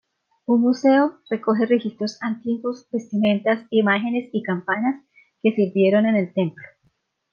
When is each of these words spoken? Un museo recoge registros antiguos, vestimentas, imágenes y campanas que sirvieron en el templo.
Un 0.47 0.61
museo 0.61 1.19
recoge 1.29 1.67
registros 1.67 2.17
antiguos, 2.23 2.87
vestimentas, 2.91 3.67
imágenes 3.69 4.31
y 4.33 4.41
campanas 4.41 5.05
que 5.43 5.51
sirvieron 5.53 6.07
en 6.07 6.15
el 6.15 6.33
templo. 6.33 6.63